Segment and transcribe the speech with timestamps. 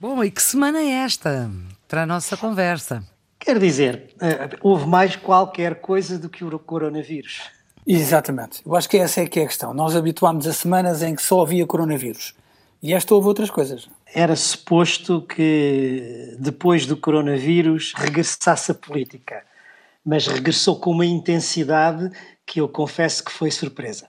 [0.00, 1.50] Bom, e que semana é esta
[1.86, 3.04] para a nossa conversa?
[3.38, 7.42] Quer dizer, uh, houve mais qualquer coisa do que o coronavírus.
[7.86, 8.62] Exatamente.
[8.64, 9.74] Eu acho que essa é que é a questão.
[9.74, 12.34] Nós habituámos a semanas em que só havia coronavírus.
[12.82, 13.90] E esta houve outras coisas.
[14.06, 19.42] Era suposto que depois do coronavírus regressasse a política,
[20.02, 22.10] mas regressou com uma intensidade
[22.46, 24.08] que eu confesso que foi surpresa.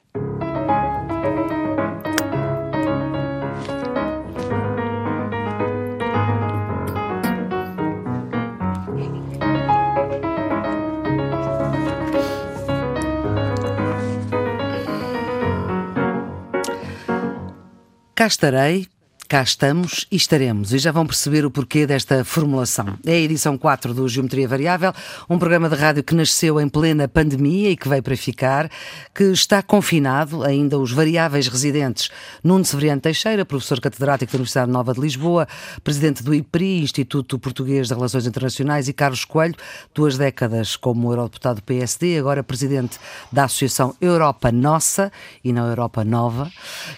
[18.22, 18.86] Cá estarei
[19.32, 20.74] cá estamos e estaremos.
[20.74, 22.98] E já vão perceber o porquê desta formulação.
[23.06, 24.92] É a edição 4 do Geometria Variável,
[25.30, 28.70] um programa de rádio que nasceu em plena pandemia e que veio para ficar,
[29.16, 32.10] que está confinado ainda os variáveis residentes
[32.44, 35.48] Nuno Severiano Teixeira, professor catedrático da Universidade Nova de Lisboa,
[35.82, 39.56] presidente do IPRI, Instituto Português de Relações Internacionais, e Carlos Coelho,
[39.96, 43.00] duas décadas como eurodeputado do PSD, agora presidente
[43.32, 45.10] da Associação Europa Nossa
[45.42, 46.52] e não Europa Nova,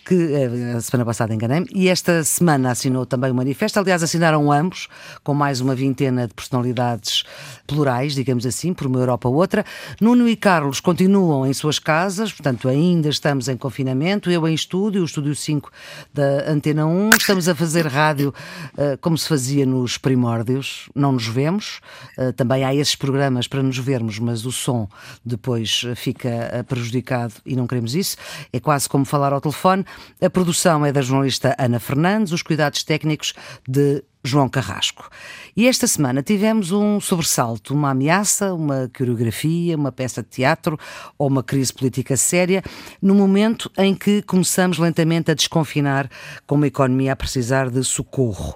[0.03, 3.79] que eh, a semana passada enganei-me, e esta semana assinou também o manifesto.
[3.79, 4.87] Aliás, assinaram ambos,
[5.23, 7.23] com mais uma vintena de personalidades
[7.67, 9.65] plurais, digamos assim, por uma Europa ou outra.
[9.99, 14.29] Nuno e Carlos continuam em suas casas, portanto, ainda estamos em confinamento.
[14.29, 15.71] Eu em estúdio, o estúdio 5
[16.13, 17.09] da Antena 1.
[17.17, 18.33] Estamos a fazer rádio
[18.73, 21.79] uh, como se fazia nos primórdios, não nos vemos.
[22.17, 24.87] Uh, também há esses programas para nos vermos, mas o som
[25.25, 28.17] depois fica uh, prejudicado e não queremos isso.
[28.51, 29.85] É quase como falar ao telefone.
[30.21, 33.33] A produção é da jornalista Ana Fernandes os cuidados técnicos
[33.67, 35.09] de João Carrasco.
[35.55, 40.79] E esta semana tivemos um sobressalto, uma ameaça, uma coreografia, uma peça de teatro
[41.17, 42.63] ou uma crise política séria,
[43.01, 46.09] no momento em que começamos lentamente a desconfinar
[46.47, 48.55] com uma economia a precisar de socorro.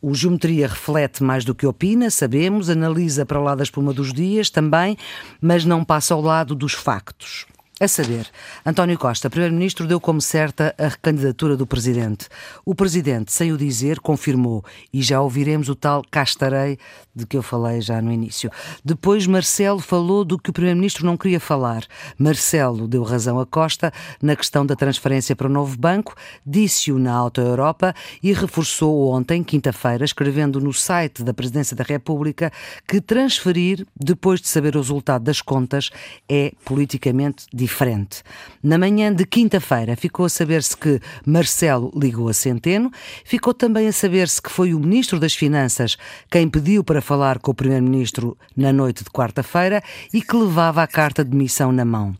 [0.00, 4.50] O Geometria reflete mais do que opina, sabemos, analisa para lá da espuma dos dias
[4.50, 4.96] também,
[5.40, 7.46] mas não passa ao lado dos factos.
[7.80, 8.28] A saber,
[8.64, 12.28] António Costa, Primeiro-Ministro, deu como certa a recandidatura do Presidente.
[12.64, 16.78] O Presidente, sem o dizer, confirmou e já ouviremos o tal castarei
[17.12, 18.48] de que eu falei já no início.
[18.84, 21.84] Depois, Marcelo falou do que o Primeiro-Ministro não queria falar.
[22.16, 23.92] Marcelo deu razão a Costa
[24.22, 26.14] na questão da transferência para o novo banco,
[26.46, 27.92] disse-o na Auto Europa
[28.22, 32.52] e reforçou ontem, quinta-feira, escrevendo no site da Presidência da República
[32.86, 35.90] que transferir, depois de saber o resultado das contas,
[36.28, 38.22] é politicamente difícil diferente.
[38.62, 42.90] Na manhã de quinta-feira ficou a saber-se que Marcelo ligou a Centeno,
[43.24, 45.96] ficou também a saber-se que foi o Ministro das Finanças
[46.30, 49.82] quem pediu para falar com o Primeiro-Ministro na noite de quarta-feira
[50.12, 52.14] e que levava a carta de missão na mão.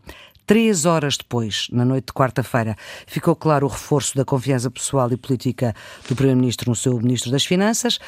[0.47, 2.75] Três horas depois, na noite de quarta-feira,
[3.07, 5.73] ficou claro o reforço da confiança pessoal e política
[6.07, 7.99] do Primeiro-Ministro no seu Ministro das Finanças.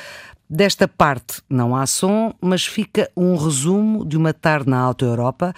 [0.49, 5.53] Desta parte não há som, mas fica um resumo de uma tarde na Alta Europa,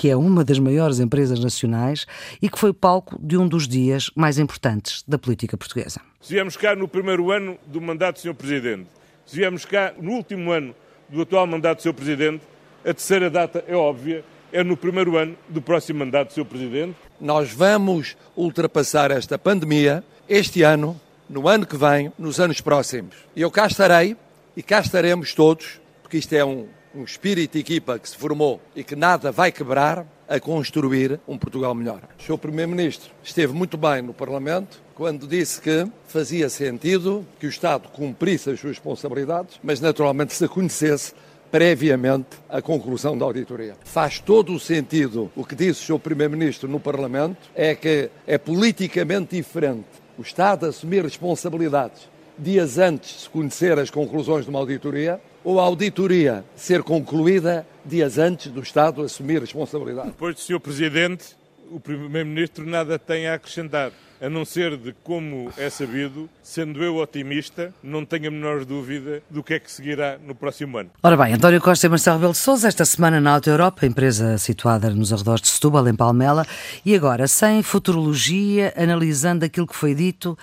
[0.00, 2.06] que é uma das maiores empresas nacionais
[2.40, 6.00] e que foi palco de um dos dias mais importantes da política portuguesa.
[6.22, 8.32] Se viemos cá no primeiro ano do mandato do Sr.
[8.32, 8.86] Presidente,
[9.26, 10.74] se viemos cá no último ano
[11.06, 11.92] do atual mandato do Sr.
[11.92, 12.40] Presidente,
[12.82, 16.46] a terceira data é óbvia, é no primeiro ano do próximo mandato do Sr.
[16.46, 16.96] Presidente.
[17.20, 23.16] Nós vamos ultrapassar esta pandemia este ano, no ano que vem, nos anos próximos.
[23.36, 24.16] E eu cá estarei
[24.56, 28.60] e cá estaremos todos, porque isto é um um espírito de equipa que se formou
[28.74, 32.02] e que nada vai quebrar a construir um Portugal melhor.
[32.18, 32.38] O Sr.
[32.38, 38.50] Primeiro-Ministro esteve muito bem no Parlamento quando disse que fazia sentido que o Estado cumprisse
[38.50, 41.14] as suas responsabilidades, mas naturalmente se conhecesse
[41.50, 43.76] previamente a conclusão da auditoria.
[43.84, 46.00] Faz todo o sentido o que disse o Sr.
[46.00, 49.86] Primeiro-Ministro no Parlamento, é que é politicamente diferente
[50.18, 52.09] o Estado assumir responsabilidades
[52.40, 57.66] dias antes de se conhecer as conclusões de uma auditoria ou a auditoria ser concluída
[57.84, 60.08] dias antes do Estado assumir responsabilidade?
[60.08, 60.60] Depois do Sr.
[60.60, 61.36] Presidente,
[61.70, 66.96] o Primeiro-Ministro nada tem a acrescentar, a não ser de como é sabido, sendo eu
[66.96, 70.90] otimista, não tenho a menor dúvida do que é que seguirá no próximo ano.
[71.02, 74.36] Ora bem, António Costa e Marcelo Rebelo de Sousa, esta semana na Auto Europa, empresa
[74.36, 76.44] situada nos arredores de Setúbal, em Palmela,
[76.84, 80.36] e agora, sem futurologia, analisando aquilo que foi dito,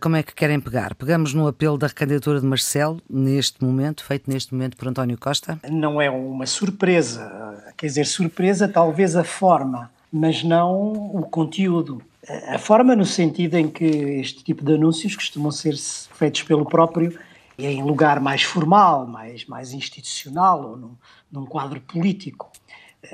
[0.00, 0.94] como é que querem pegar?
[0.94, 5.58] Pegamos no apelo da recandidatura de Marcelo, neste momento, feito neste momento por António Costa?
[5.70, 12.02] Não é uma surpresa, quer dizer, surpresa talvez a forma, mas não o conteúdo.
[12.48, 17.18] A forma no sentido em que este tipo de anúncios costumam ser feitos pelo próprio
[17.58, 20.96] em lugar mais formal, mais, mais institucional ou num,
[21.30, 22.50] num quadro político.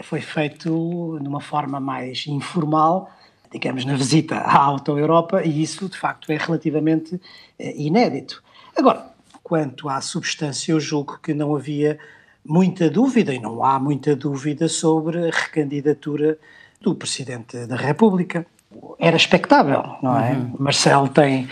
[0.03, 3.11] Foi feito de uma forma mais informal,
[3.55, 7.21] digamos, na visita à Auto Europa, e isso de facto é relativamente
[7.57, 8.43] eh, inédito.
[8.77, 9.07] Agora,
[9.45, 11.97] quanto à substância, eu julgo que não havia
[12.45, 16.37] muita dúvida, e não há muita dúvida sobre a recandidatura
[16.81, 18.45] do Presidente da República.
[18.99, 20.33] Era expectável, não é?
[20.33, 20.57] Uhum.
[20.59, 21.49] Marcelo tem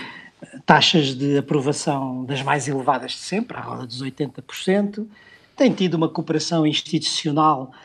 [0.66, 5.06] taxas de aprovação das mais elevadas de sempre, à roda dos 80%,
[5.56, 7.76] tem tido uma cooperação institucional eh,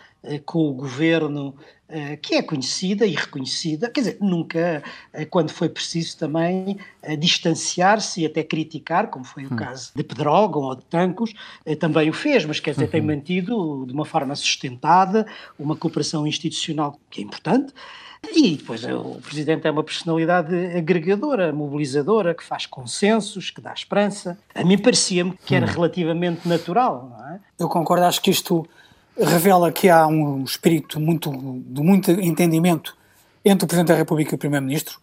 [0.45, 1.55] com o governo
[1.89, 4.83] eh, que é conhecida e reconhecida, quer dizer, nunca,
[5.13, 6.77] eh, quando foi preciso também
[7.17, 9.55] distanciar-se e até criticar, como foi o hum.
[9.55, 11.33] caso de Pedrógão ou de Tancos,
[11.79, 12.91] também o fez, mas quer dizer, uhum.
[12.91, 15.25] tem mantido de uma forma sustentada
[15.57, 17.73] uma cooperação institucional que é importante.
[18.33, 24.37] E depois o Presidente é uma personalidade agregadora, mobilizadora, que faz consensos, que dá esperança.
[24.53, 25.69] A mim parecia-me que era hum.
[25.69, 27.39] relativamente natural, não é?
[27.57, 28.67] Eu concordo, acho que isto
[29.19, 31.31] revela que há um espírito muito,
[31.65, 32.95] de muito entendimento
[33.43, 34.99] entre o Presidente da República e o Primeiro-Ministro.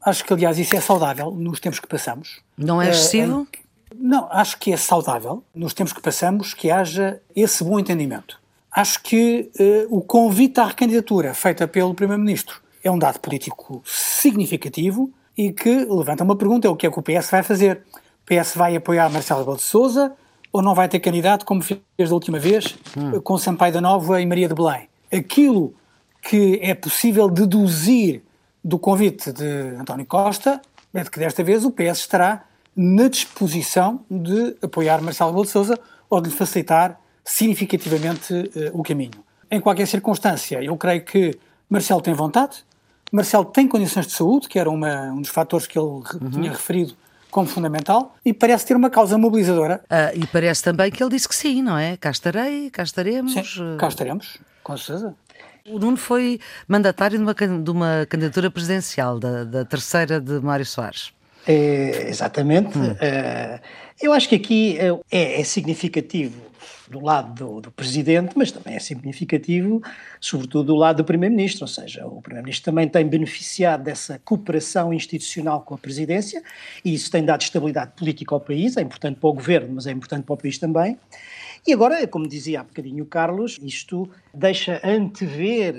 [0.00, 2.40] Acho que, aliás, isso é saudável nos tempos que passamos.
[2.56, 3.42] Não é excessivo?
[3.42, 3.46] Uh,
[3.94, 8.40] não, acho que é saudável nos tempos que passamos que haja esse bom entendimento.
[8.70, 15.10] Acho que uh, o convite à recandidatura feita pelo Primeiro-Ministro é um dado político significativo
[15.36, 17.82] e que levanta uma pergunta: é o que é que o PS vai fazer?
[17.94, 20.12] O PS vai apoiar Marcelo Rebelo de Souza
[20.52, 23.20] ou não vai ter candidato, como fez da última vez, hum.
[23.20, 24.88] com Sampaio da Nova e Maria de Belém?
[25.12, 25.74] Aquilo
[26.22, 28.22] que é possível deduzir
[28.62, 30.60] do convite de António Costa
[30.92, 35.50] é de que desta vez o PS estará na disposição de apoiar Marcelo Rebelo de
[35.50, 35.78] Souza
[36.08, 39.24] ou de lhe facilitar significativamente uh, o caminho.
[39.50, 42.64] Em qualquer circunstância, eu creio que Marcelo tem vontade,
[43.12, 46.30] Marcelo tem condições de saúde, que era uma, um dos fatores que ele uhum.
[46.30, 46.94] tinha referido
[47.30, 49.82] como fundamental, e parece ter uma causa mobilizadora.
[49.88, 51.96] Ah, e parece também que ele disse que sim, não é?
[51.96, 53.32] Cá estarei, cá estaremos.
[53.32, 55.14] Sim, cá estaremos, com certeza.
[55.70, 60.64] O Nuno foi mandatário de uma, de uma candidatura presidencial, da, da terceira de Mário
[60.64, 61.12] Soares.
[61.46, 62.78] É, exatamente.
[62.78, 62.92] Hum.
[62.92, 63.60] Uh,
[64.00, 64.78] eu acho que aqui
[65.10, 66.47] é, é significativo
[66.88, 69.82] do lado do, do, presidente, mas também é significativo,
[70.20, 75.62] sobretudo do lado do primeiro-ministro, ou seja, o primeiro-ministro também tem beneficiado dessa cooperação institucional
[75.62, 76.42] com a presidência
[76.84, 79.92] e isso tem dado estabilidade política ao país, é importante para o governo, mas é
[79.92, 80.98] importante para o país também.
[81.66, 85.74] E agora, como dizia há bocadinho o Carlos, isto deixa antever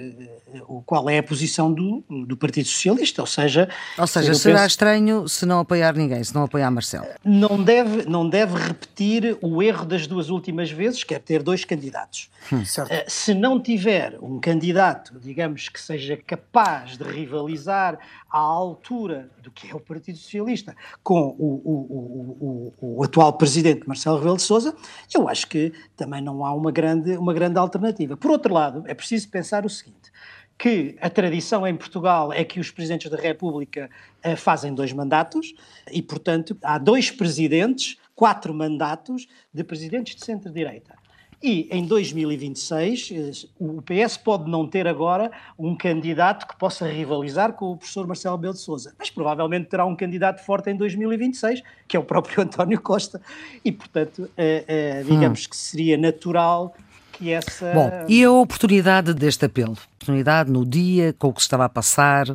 [0.54, 3.70] eh, qual é a posição do, do Partido Socialista, ou seja...
[3.98, 7.06] Ou seja, será penso, estranho se não apoiar ninguém, se não apoiar Marcelo.
[7.24, 11.64] Não deve, não deve repetir o erro das duas últimas vezes, que é ter dois
[11.64, 12.30] candidatos.
[12.52, 17.98] Hum, eh, se não tiver um candidato, digamos, que seja capaz de rivalizar
[18.30, 23.88] à altura do que é o Partido Socialista com o, o, o, o atual presidente
[23.88, 24.76] Marcelo Rebelo de Sousa,
[25.14, 28.16] eu acho que também não há uma grande, uma grande alternativa.
[28.16, 30.12] Por outro lado, é preciso pensar o seguinte,
[30.58, 33.90] que a tradição em Portugal é que os presidentes da República
[34.26, 35.54] uh, fazem dois mandatos
[35.92, 41.00] e, portanto, há dois presidentes, quatro mandatos de presidentes de centro-direita.
[41.42, 47.54] E em 2026, eh, o PS pode não ter agora um candidato que possa rivalizar
[47.54, 51.64] com o professor Marcelo Belo de Souza, mas provavelmente terá um candidato forte em 2026,
[51.88, 53.22] que é o próprio António Costa.
[53.64, 55.50] E, portanto, eh, eh, digamos hum.
[55.50, 56.76] que seria natural
[57.20, 57.72] que essa.
[57.74, 59.74] Bom, e a oportunidade deste apelo?
[59.96, 62.26] Oportunidade no dia, com o que se estava a passar?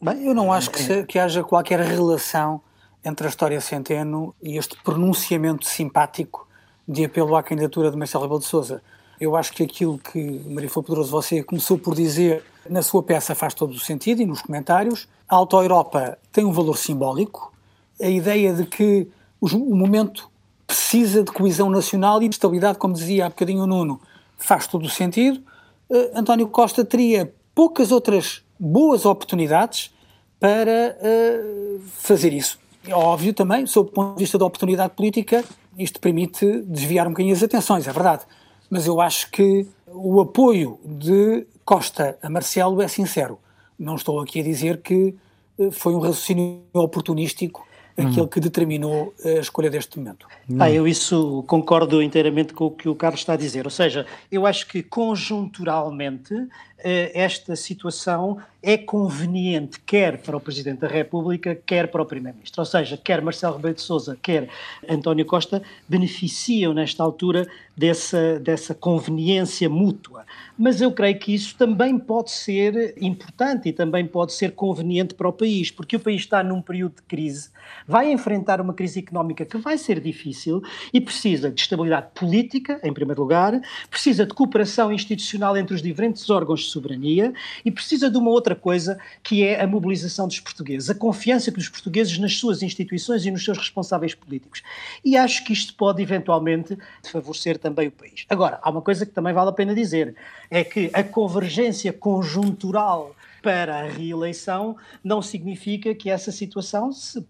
[0.00, 2.60] Bem, eu não acho que, se, que haja qualquer relação
[3.04, 6.48] entre a história Centeno e este pronunciamento simpático
[6.88, 8.82] de apelo à candidatura de Marcelo Rebelo de Sousa.
[9.20, 13.34] Eu acho que aquilo que Maria Flor Pedroso você começou por dizer na sua peça
[13.34, 15.08] faz todo o sentido e nos comentários.
[15.28, 17.52] A Alta Europa tem um valor simbólico.
[18.00, 19.08] A ideia de que
[19.40, 20.30] o momento
[20.66, 24.00] precisa de coesão nacional e de estabilidade, como dizia há bocadinho o Nuno,
[24.36, 25.40] faz todo o sentido.
[25.88, 29.94] Uh, António Costa teria poucas outras boas oportunidades
[30.40, 32.58] para uh, fazer isso.
[32.86, 35.44] É óbvio também, sob o ponto de vista da oportunidade política,
[35.78, 38.24] isto permite desviar um bocadinho as atenções, é verdade.
[38.70, 43.38] Mas eu acho que o apoio de Costa a Marcelo é sincero.
[43.78, 45.14] Não estou aqui a dizer que
[45.58, 47.65] eh, foi um raciocínio oportunístico
[47.96, 48.26] aquele uhum.
[48.26, 50.26] que determinou a escolha deste momento.
[50.58, 53.64] Ah, eu isso concordo inteiramente com o que o Carlos está a dizer.
[53.64, 56.34] Ou seja, eu acho que conjunturalmente
[56.78, 62.60] esta situação é conveniente quer para o Presidente da República, quer para o Primeiro-Ministro.
[62.60, 64.48] Ou seja, quer Marcelo Rebelo de Sousa, quer
[64.88, 70.24] António Costa beneficiam nesta altura dessa, dessa conveniência mútua.
[70.58, 75.28] Mas eu creio que isso também pode ser importante e também pode ser conveniente para
[75.28, 77.50] o país, porque o país está num período de crise,
[77.86, 80.60] vai enfrentar uma crise económica que vai ser difícil
[80.92, 86.28] e precisa de estabilidade política, em primeiro lugar, precisa de cooperação institucional entre os diferentes
[86.30, 87.32] órgãos de soberania
[87.64, 91.58] e precisa de uma outra coisa que é a mobilização dos portugueses, a confiança que
[91.58, 94.62] os portugueses nas suas instituições e nos seus responsáveis políticos.
[95.04, 96.76] E acho que isto pode eventualmente
[97.10, 98.24] favorecer também o país.
[98.28, 100.14] Agora, há uma coisa que também vale a pena dizer,
[100.50, 107.24] é que a convergência conjuntural para a reeleição não significa que essa situação se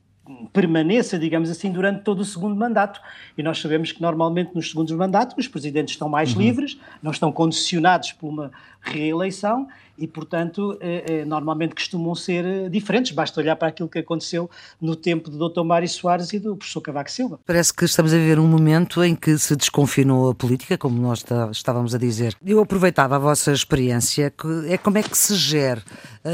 [0.52, 3.00] permaneça, digamos assim, durante todo o segundo mandato.
[3.36, 6.40] E nós sabemos que normalmente nos segundos mandatos os presidentes estão mais uhum.
[6.40, 9.68] livres, não estão condicionados por uma reeleição
[9.98, 13.12] e, portanto, eh, eh, normalmente costumam ser eh, diferentes.
[13.12, 14.50] Basta olhar para aquilo que aconteceu
[14.80, 15.62] no tempo do Dr.
[15.62, 17.40] Mário Soares e do professor Cavaco Silva.
[17.46, 21.24] Parece que estamos a viver um momento em que se desconfinou a política, como nós
[21.52, 22.36] estávamos a dizer.
[22.44, 25.82] Eu aproveitava a vossa experiência, que é como é que se gera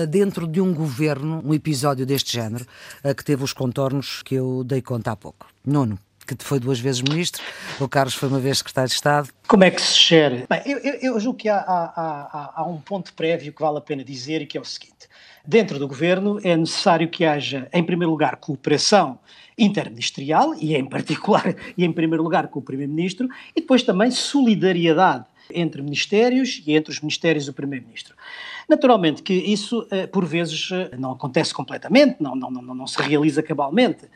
[0.08, 2.64] dentro de um governo um episódio deste género,
[3.16, 5.46] que teve os contornos que eu dei conta há pouco.
[5.64, 7.42] Nono que foi duas vezes ministro,
[7.80, 9.28] o Carlos foi uma vez secretário de Estado.
[9.46, 10.46] Como é que se gera?
[10.48, 13.80] Bem, eu, eu, julgo que há, há, há, há, um ponto prévio que vale a
[13.80, 15.08] pena dizer e que é o seguinte:
[15.46, 19.18] dentro do governo é necessário que haja, em primeiro lugar, cooperação
[19.58, 25.24] interministerial e, em particular, e em primeiro lugar, com o Primeiro-Ministro, e depois também solidariedade
[25.50, 28.14] entre ministérios e entre os ministérios e o Primeiro-Ministro.
[28.68, 33.00] Naturalmente que isso, eh, por vezes, eh, não acontece completamente, não, não, não, não se
[33.00, 34.06] realiza cabalmente.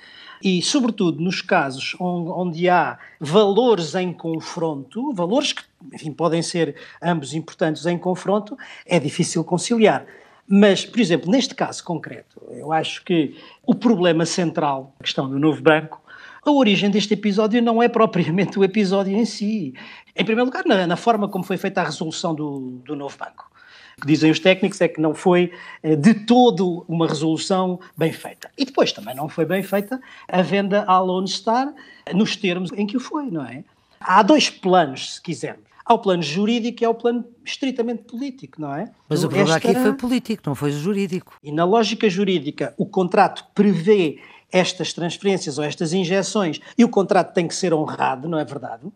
[0.43, 7.35] E, sobretudo, nos casos onde há valores em confronto, valores que, enfim, podem ser ambos
[7.35, 10.07] importantes em confronto, é difícil conciliar.
[10.49, 13.35] Mas, por exemplo, neste caso concreto, eu acho que
[13.67, 16.01] o problema central, a questão do novo branco,
[16.49, 19.75] a origem deste episódio não é propriamente o episódio em si.
[20.15, 23.51] Em primeiro lugar, na, na forma como foi feita a resolução do, do novo banco.
[23.99, 25.51] O que dizem os técnicos é que não foi
[25.83, 28.51] eh, de todo uma resolução bem feita.
[28.57, 31.73] E depois também não foi bem feita a venda à Lone Star
[32.15, 33.65] nos termos em que o foi, não é?
[33.99, 35.65] Há dois planos, se quisermos.
[35.85, 38.91] Há o plano jurídico e há o plano estritamente político, não é?
[39.09, 39.71] Mas o problema Esta...
[39.71, 41.35] aqui foi político, não foi jurídico.
[41.43, 44.19] E na lógica jurídica, o contrato prevê
[44.57, 48.91] estas transferências ou estas injeções e o contrato tem que ser honrado, não é verdade?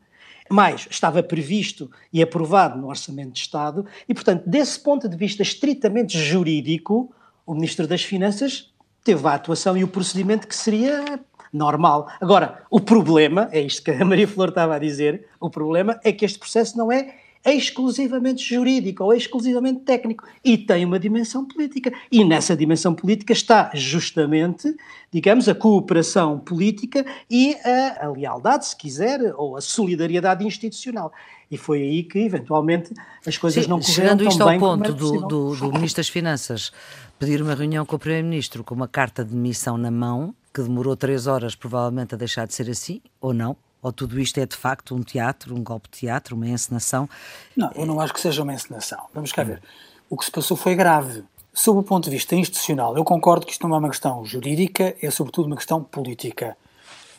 [0.51, 5.43] mais estava previsto e aprovado no Orçamento de Estado, e, portanto, desse ponto de vista
[5.43, 7.15] estritamente jurídico,
[7.47, 8.73] o Ministro das Finanças
[9.05, 11.21] teve a atuação e o procedimento que seria
[11.53, 12.11] normal.
[12.21, 16.13] Agora, o problema, é isto que a Maria Flor estava a dizer, o problema é
[16.13, 21.93] que este processo não é exclusivamente jurídico ou exclusivamente técnico e tem uma dimensão política.
[22.11, 24.75] E nessa dimensão política está justamente,
[25.11, 31.13] digamos, a cooperação política e a, a lealdade, se quiser, ou a solidariedade institucional.
[31.51, 32.93] E foi aí que, eventualmente,
[33.27, 36.09] as coisas Sim, não correram tão isto bem ao ponto do, do, do Ministro das
[36.09, 36.73] Finanças
[37.19, 40.97] pedir uma reunião com o Primeiro-Ministro com uma carta de demissão na mão, que demorou
[40.97, 44.57] três horas provavelmente a deixar de ser assim, ou não, ou tudo isto é de
[44.57, 47.09] facto um teatro, um golpe de teatro, uma encenação?
[47.57, 48.99] Não, eu não acho que seja uma encenação.
[49.15, 49.63] Vamos cá ver.
[50.09, 51.25] O que se passou foi grave.
[51.53, 54.95] Sob o ponto de vista institucional, eu concordo que isto não é uma questão jurídica,
[55.03, 56.57] é sobretudo uma questão política.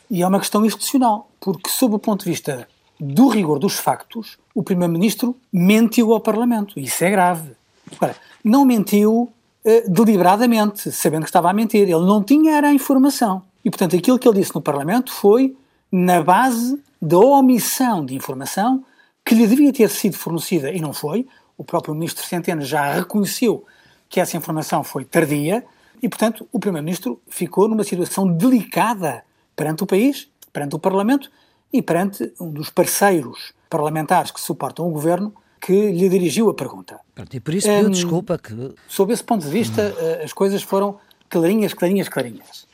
[0.09, 2.67] E é uma questão institucional, porque sob o ponto de vista
[2.99, 6.79] do rigor dos factos, o Primeiro-Ministro mentiu ao Parlamento.
[6.79, 7.51] Isso é grave.
[7.95, 9.31] Agora, não mentiu
[9.65, 11.83] uh, deliberadamente, sabendo que estava a mentir.
[11.83, 13.41] Ele não tinha era a informação.
[13.65, 15.55] E, portanto, aquilo que ele disse no Parlamento foi
[15.91, 18.83] na base da omissão de informação
[19.25, 21.27] que lhe devia ter sido fornecida e não foi.
[21.57, 23.65] O próprio ministro Centeno já reconheceu
[24.09, 25.63] que essa informação foi tardia
[26.01, 29.23] e, portanto, o primeiro-ministro ficou numa situação delicada
[29.55, 31.29] perante o país, perante o Parlamento
[31.71, 36.99] e perante um dos parceiros parlamentares que suportam o governo que lhe dirigiu a pergunta.
[37.31, 38.73] E por isso pediu um, desculpa que...
[38.87, 40.23] Sob esse ponto de vista, hum.
[40.23, 40.97] as coisas foram
[41.29, 42.67] clarinhas, clarinhas, clarinhas.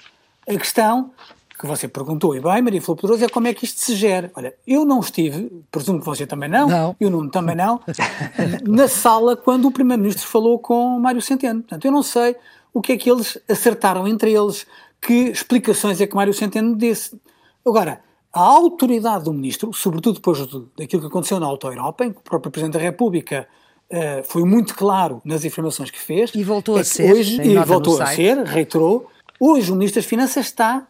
[0.47, 1.11] A questão
[1.57, 4.31] que você perguntou, e bem, Maria Flor Poderoso, é como é que isto se gera.
[4.35, 6.95] Olha, eu não estive, presumo que você também não, não.
[6.99, 7.81] eu não, também não,
[8.67, 11.61] na sala quando o Primeiro-Ministro falou com Mário Centeno.
[11.61, 12.35] Portanto, eu não sei
[12.71, 14.67] o que é que eles acertaram entre eles,
[15.01, 17.19] que explicações é que Mário Centeno disse.
[17.65, 20.45] Agora, a autoridade do Ministro, sobretudo depois
[20.77, 23.47] daquilo que aconteceu na Auto Europa, em que o próprio Presidente da República
[23.89, 26.31] uh, foi muito claro nas informações que fez.
[26.35, 27.11] E voltou é a ser.
[27.11, 29.09] Hoje, e voltou a ser, reiterou.
[29.39, 30.87] Hoje o Ministro das Finanças está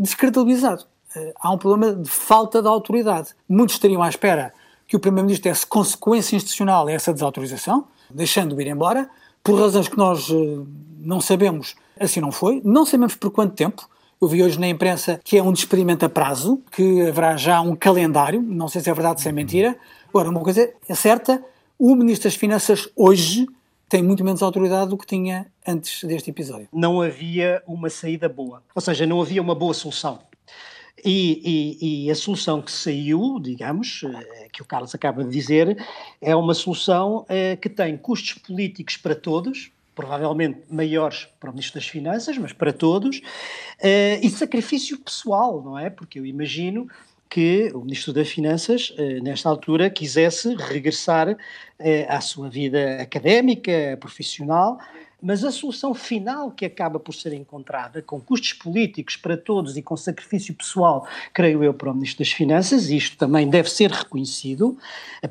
[0.00, 0.84] descredibilizado.
[1.14, 3.34] Eh, há um problema de falta de autoridade.
[3.48, 4.52] Muitos estariam à espera
[4.86, 9.08] que o Primeiro-Ministro desse consequência institucional a essa desautorização, deixando-o ir embora,
[9.42, 10.58] por razões que nós eh,
[11.00, 12.60] não sabemos, assim não foi.
[12.64, 13.88] Não sabemos por quanto tempo.
[14.20, 17.76] Eu vi hoje na imprensa que é um despedimento a prazo, que haverá já um
[17.76, 19.76] calendário, não sei se é verdade ou se é mentira.
[20.08, 21.42] Agora, uma coisa é certa,
[21.78, 23.46] o Ministro das Finanças hoje
[23.88, 26.68] tem muito menos autoridade do que tinha antes deste episódio.
[26.72, 30.20] Não havia uma saída boa, ou seja, não havia uma boa solução.
[31.04, 35.78] E, e, e, a solução que saiu, digamos, eh, que o Carlos acaba de dizer,
[36.20, 41.80] é uma solução eh, que tem custos políticos para todos, provavelmente maiores para o Ministro
[41.80, 43.20] das Finanças, mas para todos,
[43.80, 45.88] eh, e sacrifício pessoal, não é?
[45.88, 46.88] Porque eu imagino
[47.28, 51.36] que o Ministro das Finanças, nesta altura, quisesse regressar
[52.08, 54.78] à sua vida académica, profissional,
[55.20, 59.82] mas a solução final que acaba por ser encontrada, com custos políticos para todos e
[59.82, 63.90] com sacrifício pessoal, creio eu, para o Ministro das Finanças, e isto também deve ser
[63.90, 64.78] reconhecido,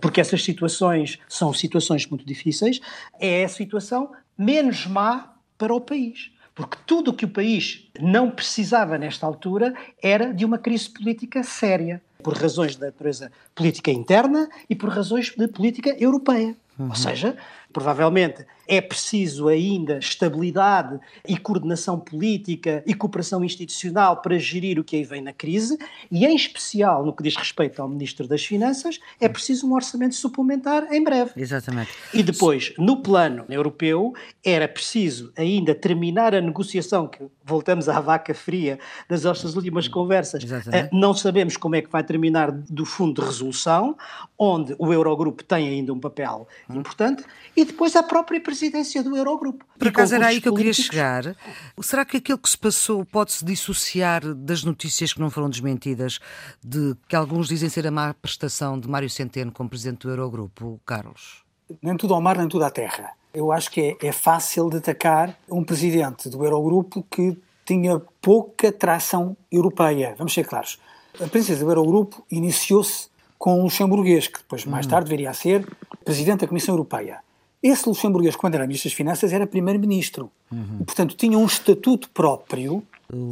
[0.01, 2.82] porque essas situações são situações muito difíceis,
[3.18, 6.32] é a situação menos má para o país.
[6.58, 11.44] Porque tudo o que o país não precisava nesta altura era de uma crise política
[11.44, 16.58] séria, por razões da natureza política interna e por razões de política europeia.
[16.80, 16.90] Uhum.
[16.90, 17.38] Ou seja,
[17.77, 24.96] provavelmente é preciso ainda estabilidade e coordenação política e cooperação institucional para gerir o que
[24.96, 25.77] aí vem na crise,
[26.10, 30.15] e em especial no que diz respeito ao Ministro das Finanças, é preciso um orçamento
[30.15, 31.31] suplementar em breve.
[31.38, 31.91] Exatamente.
[32.12, 38.34] E depois, no plano europeu, era preciso ainda terminar a negociação, que voltamos à vaca
[38.34, 40.43] fria das nossas últimas conversas.
[40.43, 40.89] Exatamente.
[40.91, 43.96] Não sabemos como é que vai terminar do Fundo de Resolução,
[44.38, 46.79] onde o Eurogrupo tem ainda um papel hum.
[46.79, 47.24] importante,
[47.55, 49.66] e depois a própria presidência do Eurogrupo.
[49.78, 51.36] Por acaso era aí que eu queria chegar.
[51.82, 56.20] Será que aquilo que se passou pode-se dissociar das notícias que não foram desmentidas,
[56.64, 60.80] de que alguns dizem ser a má prestação de Mário Centeno como presidente do Eurogrupo,
[60.86, 61.44] Carlos?
[61.82, 63.12] Nem tudo ao mar, nem tudo à terra.
[63.34, 68.72] Eu acho que é, é fácil de atacar um presidente do Eurogrupo que tinha pouca
[68.72, 70.16] tração europeia.
[70.18, 70.80] Vamos ser claros.
[71.20, 74.90] A presidência do Eurogrupo iniciou-se com um luxemburguês, que depois, mais hum.
[74.90, 75.68] tarde, viria a ser
[76.04, 77.20] presidente da Comissão Europeia.
[77.62, 80.32] Esse luxemburguês, quando era Ministro das Finanças, era Primeiro-Ministro.
[80.52, 80.84] Uhum.
[80.86, 82.84] portanto, tinha um estatuto próprio.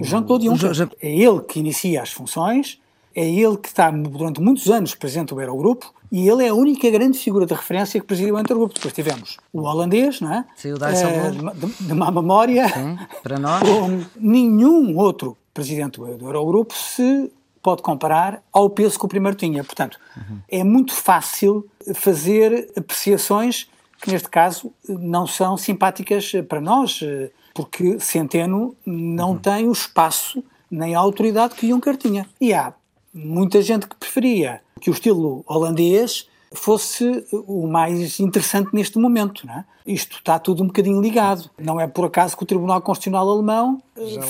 [0.01, 0.73] Jean-Claude Juncker.
[0.73, 0.89] Jean...
[1.01, 2.79] É ele que inicia as funções,
[3.15, 6.89] é ele que está durante muitos anos Presidente do Eurogrupo e ele é a única
[6.89, 8.73] grande figura de referência que presidiu o Eurogrupo.
[8.73, 10.45] Depois tivemos o holandês, não é?
[10.55, 12.67] Sim, o Dyson é, de, de má memória.
[12.69, 13.63] Sim, para nós.
[14.15, 17.31] nenhum outro Presidente do Eurogrupo se
[17.63, 19.63] pode comparar ao peso que o primeiro tinha.
[19.63, 20.39] Portanto, uhum.
[20.49, 21.65] é muito fácil
[21.95, 23.69] fazer apreciações
[24.05, 26.99] que neste caso não são simpáticas para nós,
[27.55, 29.37] porque Centeno não uhum.
[29.39, 32.29] tem o espaço nem a autoridade que Juncker tinha.
[32.39, 32.71] E há
[33.11, 39.49] muita gente que preferia que o estilo holandês fosse o mais interessante neste momento.
[39.49, 39.63] É?
[39.87, 41.49] Isto está tudo um bocadinho ligado.
[41.59, 43.81] Não é por acaso que o Tribunal Constitucional Alemão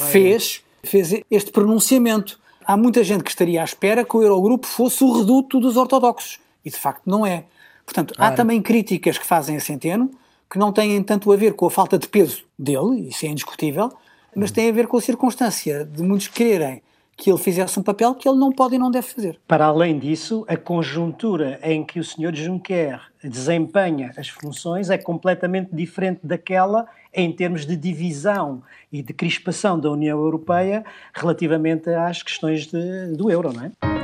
[0.10, 2.40] fez, fez este pronunciamento.
[2.66, 6.40] Há muita gente que estaria à espera que o Eurogrupo fosse o reduto dos ortodoxos.
[6.64, 7.44] E de facto não é.
[7.86, 8.34] Portanto, claro.
[8.34, 10.12] há também críticas que fazem a Centeno
[10.50, 13.92] que não têm tanto a ver com a falta de peso dele, isso é indiscutível,
[14.36, 16.82] mas têm a ver com a circunstância de muitos quererem
[17.18, 19.40] que ele fizesse um papel que ele não pode e não deve fazer.
[19.48, 22.36] Para além disso, a conjuntura em que o Sr.
[22.36, 29.80] Juncker desempenha as funções é completamente diferente daquela em termos de divisão e de crispação
[29.80, 33.95] da União Europeia relativamente às questões de, do euro, não é?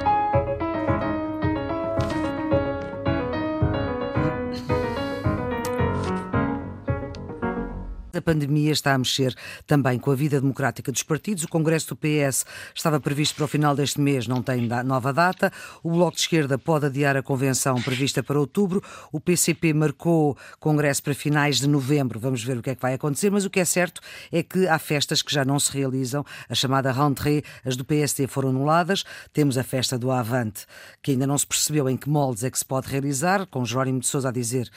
[8.21, 11.43] A pandemia está a mexer também com a vida democrática dos partidos.
[11.43, 15.51] O Congresso do PS estava previsto para o final deste mês, não tem nova data.
[15.81, 18.79] O Bloco de Esquerda pode adiar a convenção prevista para outubro.
[19.11, 22.19] O PCP marcou Congresso para finais de novembro.
[22.19, 23.31] Vamos ver o que é que vai acontecer.
[23.31, 26.23] Mas o que é certo é que há festas que já não se realizam.
[26.47, 29.03] A chamada rentrée, as do PSD foram anuladas.
[29.33, 30.67] Temos a festa do Avante,
[31.01, 33.99] que ainda não se percebeu em que moldes é que se pode realizar, com Jerónimo
[33.99, 34.69] de Sousa a dizer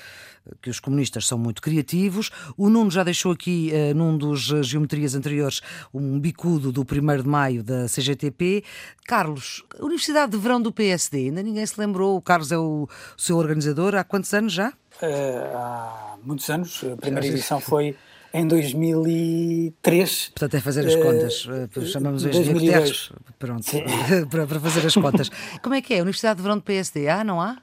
[0.61, 2.31] que os comunistas são muito criativos.
[2.57, 5.61] O Nuno já deixou aqui, uh, num dos uh, geometrias anteriores,
[5.93, 8.65] um bicudo do 1 de maio da CGTP.
[9.07, 12.17] Carlos, Universidade de Verão do PSD, ainda ninguém se lembrou.
[12.17, 14.69] O Carlos é o, o seu organizador há quantos anos já?
[14.69, 16.85] Uh, há muitos anos.
[16.93, 17.97] A primeira edição foi
[18.33, 20.29] em 2003.
[20.29, 21.47] Portanto, é fazer as contas.
[21.47, 23.11] Uh, Chamamos hoje de.
[23.39, 23.65] Pronto,
[24.31, 25.31] para, para fazer as contas.
[25.63, 25.97] Como é que é?
[25.99, 27.09] Universidade de Verão do PSD?
[27.09, 27.59] Há, não há?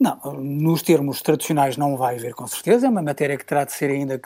[0.00, 3.72] Não, nos termos tradicionais não vai haver com certeza, é uma matéria que terá de
[3.72, 4.18] ser ainda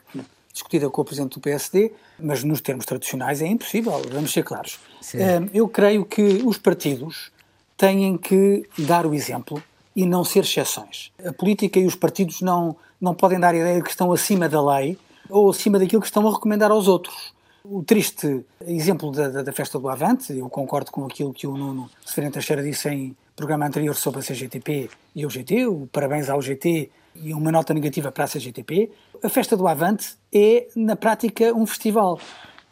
[0.52, 4.78] discutida com o Presidente do PSD, mas nos termos tradicionais é impossível, vamos ser claros.
[5.00, 5.18] Sim.
[5.52, 7.32] Eu creio que os partidos
[7.76, 9.60] têm que dar o exemplo
[9.96, 11.12] e não ser exceções.
[11.26, 14.48] A política e os partidos não, não podem dar a ideia de que estão acima
[14.48, 14.96] da lei
[15.28, 17.34] ou acima daquilo que estão a recomendar aos outros.
[17.64, 21.56] O triste exemplo da, da, da festa do Avante, eu concordo com aquilo que o
[21.56, 26.28] Nuno Severino Teixeira disse em programa anterior sobre a CGTP e o GT, o parabéns
[26.28, 28.90] ao GT e uma nota negativa para a CGTP.
[29.22, 32.18] A festa do Avante é, na prática, um festival.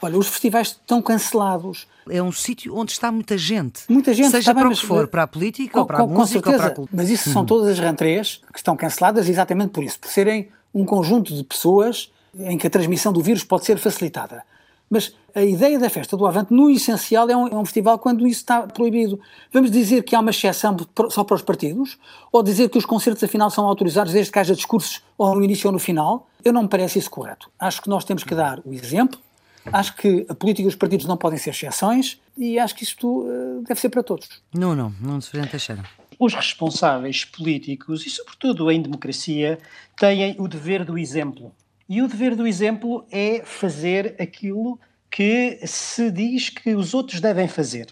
[0.00, 1.86] Olha, os festivais estão cancelados.
[2.10, 3.84] É um sítio onde está muita gente.
[3.88, 4.30] Muita gente.
[4.30, 6.50] Seja para o que for, para a política, com, ou para a com, música, com
[6.50, 7.02] ou para a cultura.
[7.02, 10.84] Mas isso são todas as rentrées que estão canceladas exatamente por isso, por serem um
[10.84, 14.42] conjunto de pessoas em que a transmissão do vírus pode ser facilitada.
[14.92, 18.26] Mas a ideia da festa do Avante, no essencial, é um, é um, festival quando
[18.26, 19.18] isso está proibido.
[19.50, 20.76] Vamos dizer que há uma exceção
[21.08, 21.96] só para os partidos?
[22.30, 25.66] Ou dizer que os concertos, afinal, são autorizados desde que haja discursos ou no início
[25.66, 26.28] ou no final?
[26.44, 27.50] Eu não me parece isso correto.
[27.58, 29.18] Acho que nós temos que dar o exemplo,
[29.72, 33.22] acho que a política e os partidos não podem ser exceções e acho que isto
[33.22, 34.28] uh, deve ser para todos.
[34.52, 35.84] Não, não, não se Teixeira.
[36.18, 39.58] Os responsáveis políticos, e sobretudo em democracia,
[39.96, 41.50] têm o dever do exemplo
[41.92, 47.46] e o dever do exemplo é fazer aquilo que se diz que os outros devem
[47.46, 47.88] fazer.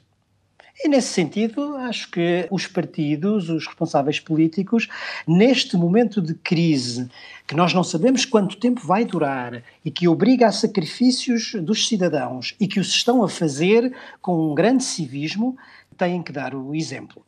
[0.82, 4.88] E nesse sentido, acho que os partidos, os responsáveis políticos,
[5.28, 7.10] neste momento de crise,
[7.46, 12.56] que nós não sabemos quanto tempo vai durar e que obriga a sacrifícios dos cidadãos
[12.58, 15.58] e que os estão a fazer com um grande civismo,
[15.98, 17.22] têm que dar o exemplo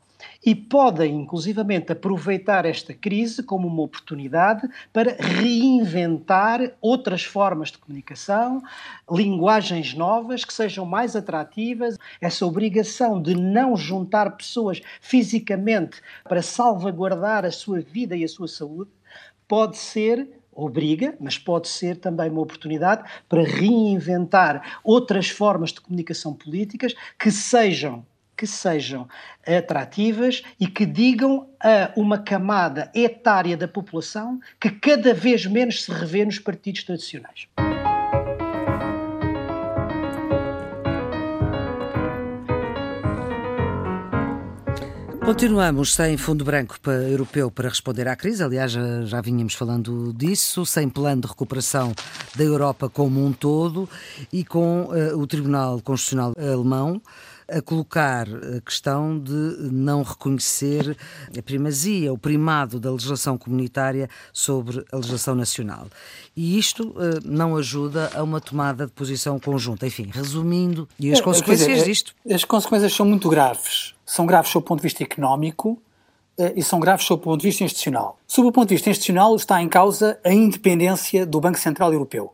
[0.44, 8.62] e podem, inclusivamente, aproveitar esta crise como uma oportunidade para reinventar outras formas de comunicação,
[9.10, 11.98] linguagens novas que sejam mais atrativas.
[12.20, 18.48] Essa obrigação de não juntar pessoas fisicamente para salvaguardar a sua vida e a sua
[18.48, 18.90] saúde
[19.46, 26.34] pode ser obriga, mas pode ser também uma oportunidade para reinventar outras formas de comunicação
[26.34, 28.04] políticas que sejam
[28.42, 29.06] que sejam
[29.46, 35.92] atrativas e que digam a uma camada etária da população que cada vez menos se
[35.92, 37.46] revê nos partidos tradicionais.
[45.24, 50.66] Continuamos sem fundo branco europeu para responder à crise, aliás, já, já vínhamos falando disso,
[50.66, 51.92] sem plano de recuperação
[52.34, 53.88] da Europa como um todo
[54.32, 57.00] e com uh, o Tribunal Constitucional Alemão
[57.52, 59.32] a colocar a questão de
[59.70, 60.96] não reconhecer
[61.36, 65.86] a primazia, o primado da legislação comunitária sobre a legislação nacional.
[66.34, 69.86] E isto uh, não ajuda a uma tomada de posição conjunta.
[69.86, 72.14] Enfim, resumindo, e as é, consequências dizer, disto?
[72.30, 73.94] As consequências são muito graves.
[74.06, 75.72] São graves sob o ponto de vista económico,
[76.38, 78.18] uh, e são graves sob o ponto de vista institucional.
[78.26, 82.32] Sob o ponto de vista institucional está em causa a independência do Banco Central Europeu.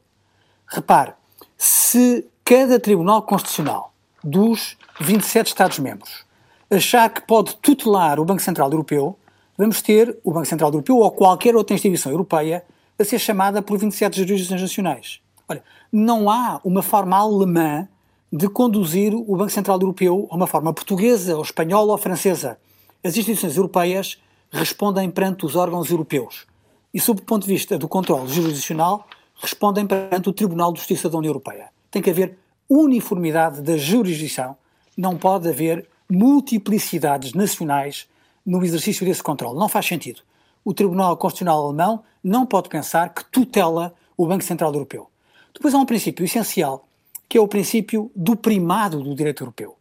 [0.67, 1.13] Repare,
[1.57, 3.88] se cada Tribunal Constitucional
[4.23, 6.29] dos 27 Estados-membros
[6.71, 9.19] achar que pode tutelar o Banco Central Europeu,
[9.57, 12.65] vamos ter o Banco Central Europeu ou qualquer outra instituição europeia
[12.99, 15.21] a ser chamada por 27 jurisdições nacionais.
[15.49, 17.89] Olha, não há uma forma alemã
[18.31, 22.59] de conduzir o Banco Central Europeu a uma forma portuguesa, ou espanhola ou francesa.
[23.03, 24.19] As instituições europeias
[24.51, 26.47] respondem perante os órgãos europeus.
[26.93, 31.09] E, sob o ponto de vista do controle jurisdicional, respondem perante o Tribunal de Justiça
[31.09, 31.71] da União Europeia.
[31.91, 32.37] Tem que haver
[32.69, 34.57] uniformidade da jurisdição,
[34.97, 38.09] não pode haver multiplicidades nacionais
[38.45, 39.59] no exercício desse controle.
[39.59, 40.23] Não faz sentido.
[40.65, 45.09] O Tribunal Constitucional Alemão não pode pensar que tutela o Banco Central Europeu.
[45.55, 46.89] Depois há um princípio essencial,
[47.29, 49.77] que é o princípio do primado do direito europeu.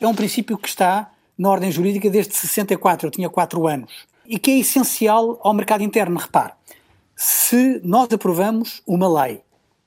[0.00, 3.92] É um princípio que está na ordem jurídica desde 64, eu tinha 4 anos,
[4.26, 6.18] e que é essencial ao mercado interno.
[6.18, 6.52] Repare,
[7.16, 9.42] se nós aprovamos uma lei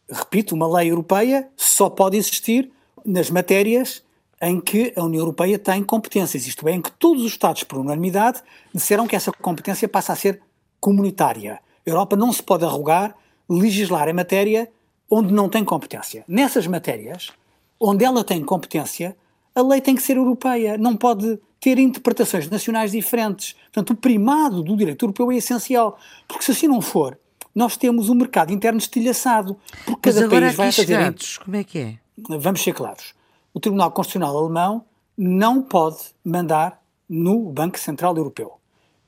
[0.10, 2.72] repito, uma lei europeia só pode existir
[3.06, 4.04] nas matérias
[4.42, 7.80] em que a União Europeia tem competências, isto é, em que todos os Estados, por
[7.80, 8.42] unanimidade,
[8.74, 10.42] disseram que essa competência passa a ser
[10.80, 11.60] comunitária.
[11.86, 13.16] A Europa não se pode arrogar
[13.50, 14.70] legislar em matéria
[15.10, 16.24] onde não tem competência.
[16.28, 17.32] Nessas matérias,
[17.80, 19.16] onde ela tem competência,
[19.54, 23.54] a lei tem que ser europeia, não pode ter interpretações nacionais diferentes.
[23.72, 27.18] Portanto, o primado do direito europeu é essencial, porque se assim não for,
[27.56, 29.58] nós temos um mercado interno estilhaçado.
[29.86, 30.88] Porque cada país vai fazer.
[30.88, 31.98] Chegados, como é que é?
[32.38, 33.14] Vamos ser claros.
[33.54, 34.84] O Tribunal Constitucional Alemão
[35.18, 38.60] não pode mandar no Banco Central Europeu.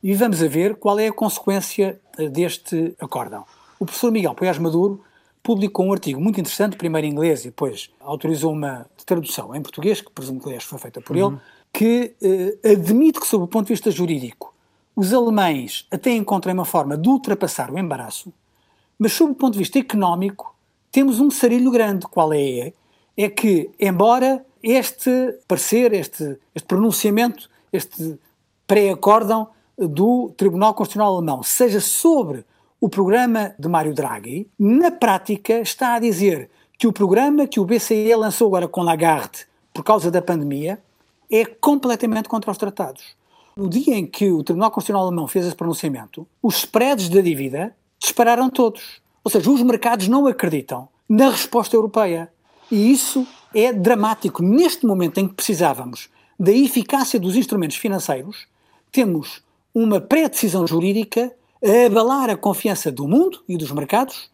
[0.01, 3.43] E vamos a ver qual é a consequência eh, deste acórdão.
[3.79, 5.03] O professor Miguel Poiás Maduro
[5.43, 10.01] publicou um artigo muito interessante, primeiro em inglês e depois autorizou uma tradução em português,
[10.01, 11.27] que presumo que foi feita por uhum.
[11.27, 11.37] ele,
[11.73, 14.53] que eh, admite que, sob o ponto de vista jurídico,
[14.97, 18.33] os alemães até encontram uma forma de ultrapassar o embaraço,
[18.97, 20.55] mas sob o ponto de vista económico,
[20.91, 22.07] temos um sarilho grande.
[22.07, 22.73] Qual é?
[23.15, 28.17] É que, embora este parecer, este, este pronunciamento, este
[28.65, 32.43] pré-acórdão do Tribunal Constitucional Alemão seja sobre
[32.81, 37.65] o programa de Mário Draghi, na prática está a dizer que o programa que o
[37.65, 40.81] BCE lançou agora com Lagarde por causa da pandemia
[41.29, 43.16] é completamente contra os tratados.
[43.57, 47.75] No dia em que o Tribunal Constitucional Alemão fez esse pronunciamento, os spreads da dívida
[47.99, 49.01] dispararam todos.
[49.23, 52.31] Ou seja, os mercados não acreditam na resposta europeia.
[52.71, 54.43] E isso é dramático.
[54.43, 56.07] Neste momento em que precisávamos
[56.39, 58.45] da eficácia dos instrumentos financeiros,
[58.91, 59.41] temos
[59.73, 64.29] uma pré-decisão jurídica a abalar a confiança do mundo e dos mercados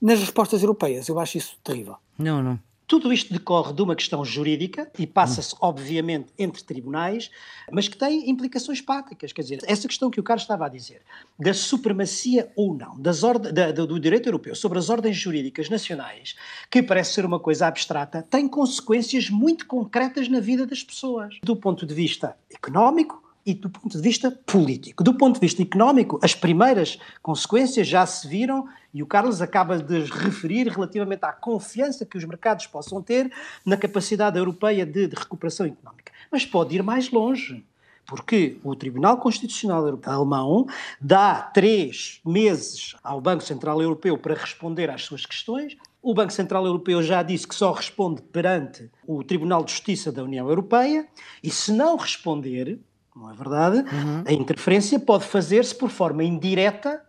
[0.00, 1.08] nas respostas europeias.
[1.08, 1.96] Eu acho isso terrível.
[2.16, 2.58] Não, não.
[2.88, 7.30] Tudo isto decorre de uma questão jurídica e passa-se, obviamente, entre tribunais,
[7.70, 9.30] mas que tem implicações práticas.
[9.30, 11.02] Quer dizer, essa questão que o Carlos estava a dizer,
[11.38, 16.34] da supremacia ou não das da, do direito europeu sobre as ordens jurídicas nacionais,
[16.70, 21.36] que parece ser uma coisa abstrata, tem consequências muito concretas na vida das pessoas.
[21.42, 25.02] Do ponto de vista económico, e do ponto de vista político.
[25.02, 29.78] Do ponto de vista económico, as primeiras consequências já se viram e o Carlos acaba
[29.78, 33.30] de referir relativamente à confiança que os mercados possam ter
[33.64, 36.12] na capacidade europeia de, de recuperação económica.
[36.30, 37.64] Mas pode ir mais longe
[38.08, 40.66] porque o Tribunal Constitucional Alemão
[40.98, 45.76] dá três meses ao Banco Central Europeu para responder às suas questões.
[46.00, 50.24] O Banco Central Europeu já disse que só responde perante o Tribunal de Justiça da
[50.24, 51.06] União Europeia
[51.42, 52.80] e, se não responder,
[53.14, 53.78] não é verdade?
[53.78, 54.24] Uhum.
[54.26, 57.02] A interferência pode fazer-se por forma indireta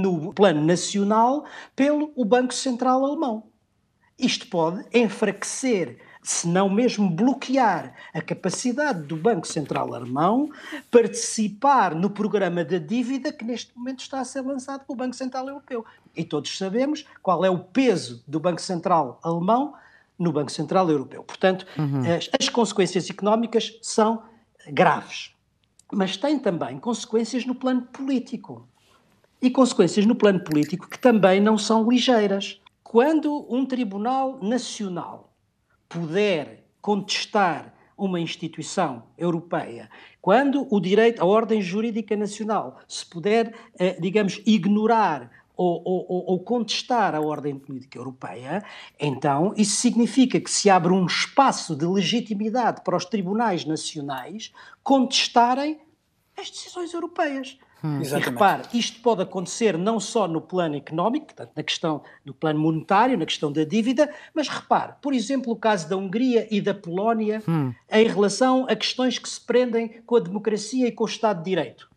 [0.00, 3.44] no plano nacional pelo o Banco Central Alemão.
[4.18, 10.50] Isto pode enfraquecer, se não mesmo bloquear, a capacidade do Banco Central Alemão
[10.90, 15.48] participar no programa da dívida que neste momento está a ser lançado pelo Banco Central
[15.48, 15.84] Europeu.
[16.16, 19.74] E todos sabemos qual é o peso do Banco Central Alemão
[20.18, 21.22] no Banco Central Europeu.
[21.22, 22.00] Portanto, uhum.
[22.16, 24.22] as, as consequências económicas são
[24.68, 25.36] graves
[25.92, 28.68] mas tem também consequências no plano político.
[29.40, 32.60] E consequências no plano político que também não são ligeiras.
[32.82, 35.32] Quando um tribunal nacional
[35.88, 43.98] puder contestar uma instituição europeia, quando o direito, a ordem jurídica nacional se puder, eh,
[44.00, 48.62] digamos, ignorar ou, ou, ou, contestar a ordem política europeia,
[49.00, 55.80] então isso significa que se abre um espaço de legitimidade para os tribunais nacionais contestarem
[56.36, 57.58] as decisões europeias.
[57.84, 58.00] Hum.
[58.00, 62.58] E repare, isto pode acontecer não só no plano económico, portanto, na questão do plano
[62.58, 66.74] monetário, na questão da dívida, mas repare, por exemplo, o caso da Hungria e da
[66.74, 67.72] Polónia hum.
[67.90, 71.50] em relação a questões que se prendem com a democracia e com o Estado de
[71.50, 71.88] Direito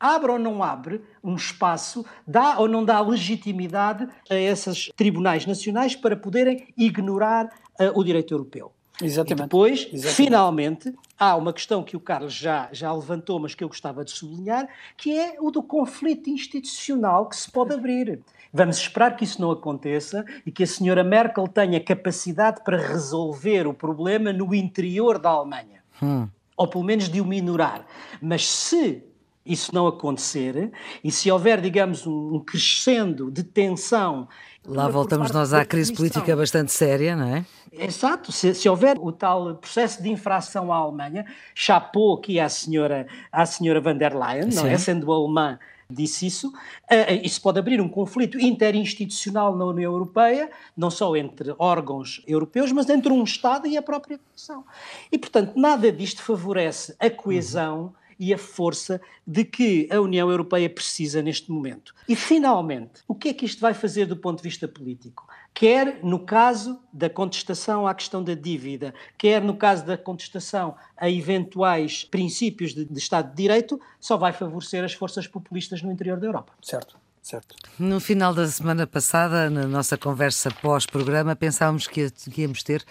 [0.00, 5.96] abre ou não abre um espaço, dá ou não dá legitimidade a esses tribunais nacionais
[5.96, 7.46] para poderem ignorar
[7.80, 8.72] uh, o direito europeu.
[9.02, 9.40] Exatamente.
[9.40, 10.14] E depois, Exatamente.
[10.14, 14.10] finalmente, há uma questão que o Carlos já, já levantou, mas que eu gostava de
[14.10, 18.20] sublinhar, que é o do conflito institucional que se pode abrir.
[18.52, 23.66] Vamos esperar que isso não aconteça e que a senhora Merkel tenha capacidade para resolver
[23.66, 25.82] o problema no interior da Alemanha.
[26.02, 26.28] Hum.
[26.56, 27.86] Ou pelo menos de o minorar.
[28.20, 29.04] Mas se
[29.48, 30.70] isso não acontecer,
[31.02, 34.28] e se houver, digamos, um crescendo de tensão.
[34.68, 37.46] Lá voltamos nós à crise política bastante séria, não é?
[37.72, 43.06] Exato, se, se, houver o tal processo de infração à Alemanha, chapou aqui à senhora,
[43.32, 44.58] à senhora van der Leyen, Sim.
[44.58, 44.76] não é?
[44.76, 46.48] Sendo alemã, disse isso.
[46.48, 52.70] Uh, isso pode abrir um conflito interinstitucional na União Europeia, não só entre órgãos europeus,
[52.70, 54.64] mas entre um Estado e a própria Comissão.
[55.10, 57.80] E, portanto, nada disto favorece a coesão.
[57.84, 61.94] Uhum e a força de que a União Europeia precisa neste momento.
[62.08, 65.26] E, finalmente, o que é que isto vai fazer do ponto de vista político?
[65.54, 71.10] Quer no caso da contestação à questão da dívida, quer no caso da contestação a
[71.10, 76.18] eventuais princípios de, de Estado de Direito, só vai favorecer as forças populistas no interior
[76.18, 76.52] da Europa.
[76.62, 76.96] Certo.
[77.20, 77.56] Certo.
[77.78, 82.82] No final da semana passada, na nossa conversa pós-programa, pensávamos que íamos ter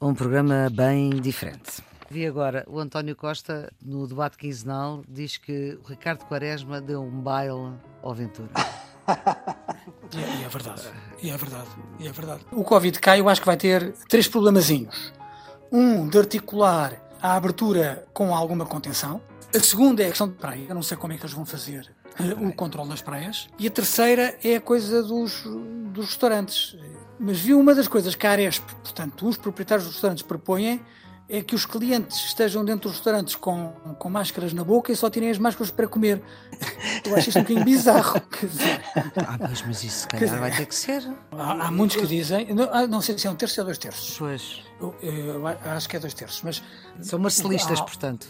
[0.00, 1.82] um programa bem diferente.
[2.12, 7.22] Vi agora o António Costa, no debate quinzenal, diz que o Ricardo Quaresma deu um
[7.22, 7.72] baile
[8.02, 8.50] ao Ventura.
[10.12, 10.82] e, é, e é verdade,
[11.22, 12.44] e é verdade, e é verdade.
[12.52, 15.10] O Covid cai, eu acho que vai ter três problemazinhos.
[15.72, 19.22] Um, de articular a abertura com alguma contenção.
[19.56, 20.66] A segunda é a questão de praia.
[20.68, 23.48] Eu não sei como é que eles vão fazer uh, o controle das praias.
[23.58, 25.44] E a terceira é a coisa dos,
[25.94, 26.76] dos restaurantes.
[27.18, 30.78] Mas vi uma das coisas que a Aresp, portanto, os proprietários dos restaurantes propõem
[31.32, 35.08] é que os clientes estejam dentro dos restaurantes com, com máscaras na boca e só
[35.08, 36.20] tirem as máscaras para comer.
[37.06, 38.20] Eu acho isso um bocadinho bizarro.
[39.16, 41.02] ah, mas, mas isso se calhar dizer, vai ter que ser.
[41.32, 43.78] Há, há muitos que dizem, não, ah, não, sei se é um terço ou dois
[43.78, 44.14] terços.
[44.18, 44.62] Pois.
[44.78, 46.62] Eu, eu, acho que é dois terços, mas...
[47.00, 48.26] São marcelistas, há, portanto.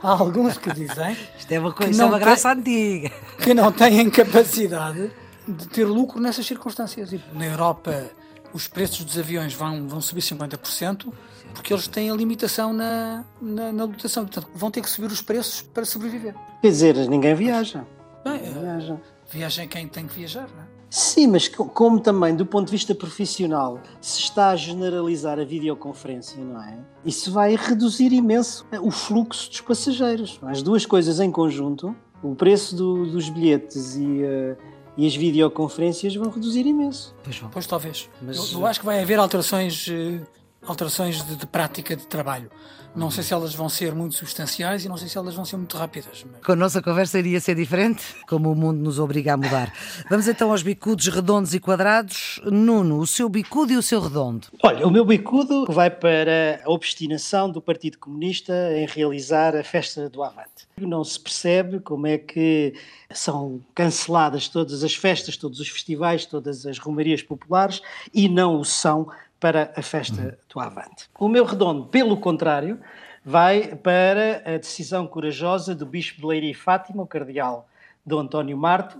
[0.00, 1.18] Há, há, alguns que dizem...
[1.36, 3.14] Isto é uma, coisa, é uma graça tem, antiga.
[3.42, 5.10] Que não têm capacidade
[5.48, 7.12] de ter lucro nessas circunstâncias.
[7.12, 8.12] E na Europa
[8.52, 11.12] os preços dos aviões vão, vão subir 50%,
[11.54, 14.24] porque eles têm a limitação na, na, na lotação.
[14.24, 16.34] Portanto, vão ter que subir os preços para sobreviver.
[16.60, 17.86] Quer dizer, ninguém viaja.
[18.24, 19.00] Bem, viaja.
[19.30, 20.74] viaja quem tem que viajar, não é?
[20.94, 26.38] Sim, mas como também do ponto de vista profissional se está a generalizar a videoconferência,
[26.38, 26.78] não é?
[27.04, 30.38] Isso vai reduzir imenso o fluxo dos passageiros.
[30.42, 34.56] As duas coisas em conjunto, o preço do, dos bilhetes e, uh,
[34.96, 37.12] e, as videoconferências vão reduzir imenso.
[37.24, 38.08] Pois, pois talvez.
[38.22, 38.52] Mas...
[38.52, 40.24] Eu, eu, acho que vai haver alterações, uh,
[40.66, 42.50] alterações de, de prática de trabalho.
[42.94, 45.56] Não sei se elas vão ser muito substanciais e não sei se elas vão ser
[45.56, 46.24] muito rápidas.
[46.44, 49.72] Com a nossa conversa iria ser diferente, como o mundo nos obriga a mudar.
[50.08, 52.40] Vamos então aos bicudos redondos e quadrados.
[52.44, 54.46] Nuno, o seu bicudo e o seu redondo?
[54.62, 60.08] Olha, o meu bicudo vai para a obstinação do Partido Comunista em realizar a festa
[60.08, 60.68] do Avante.
[60.80, 62.74] Não se percebe como é que
[63.12, 68.64] são canceladas todas as festas, todos os festivais, todas as romarias populares e não o
[68.64, 69.08] são
[69.44, 71.06] para a festa do Avante.
[71.20, 72.80] O meu redondo, pelo contrário,
[73.22, 77.68] vai para a decisão corajosa do Bispo de Leiria e Fátima, o cardeal
[78.06, 78.96] Dom António Marto,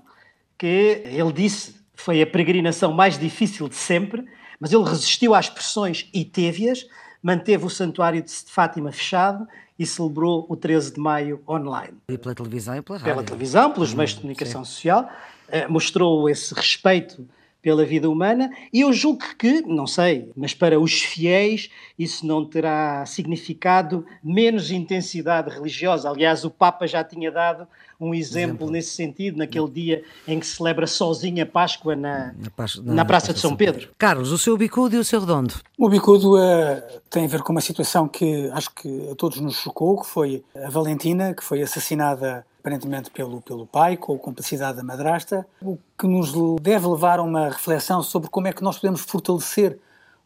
[0.58, 4.26] que ele disse foi a peregrinação mais difícil de sempre,
[4.60, 6.86] mas ele resistiu às pressões e teve-as,
[7.22, 11.96] manteve o santuário de Fátima fechado e celebrou o 13 de maio online.
[12.06, 13.14] E pela televisão e pela rádio.
[13.14, 14.72] Pela televisão, pelos meios de comunicação Sim.
[14.72, 15.10] social,
[15.48, 17.26] eh, mostrou esse respeito
[17.64, 22.44] pela vida humana, e eu julgo que, não sei, mas para os fiéis isso não
[22.44, 26.10] terá significado menos intensidade religiosa.
[26.10, 27.66] Aliás, o Papa já tinha dado
[27.98, 28.70] um exemplo, exemplo.
[28.70, 32.94] nesse sentido, naquele dia em que se celebra sozinha a Páscoa na, na, Pás na,
[32.96, 33.88] na Praça de São Pedro.
[33.96, 35.54] Carlos, o seu bicudo e o seu redondo?
[35.78, 39.56] O bicudo uh, tem a ver com uma situação que acho que a todos nos
[39.56, 44.78] chocou, que foi a Valentina, que foi assassinada aparentemente pelo, pelo pai, com a complicidade
[44.78, 48.78] da madrasta, o que nos deve levar a uma reflexão sobre como é que nós
[48.78, 49.78] podemos fortalecer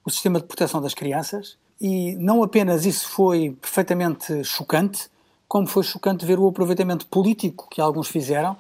[0.05, 1.59] o sistema de proteção das crianças.
[1.81, 5.11] E não apenas isso foi perfeitamente chocante,
[5.49, 8.57] como foi chocante ver o aproveitamento político que alguns fizeram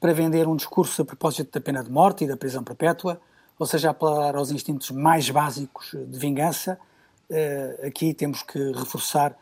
[0.00, 3.20] para vender um discurso a propósito da pena de morte e da prisão perpétua,
[3.58, 6.78] ou seja, apelar aos instintos mais básicos de vingança.
[7.28, 9.36] Eh, aqui temos que reforçar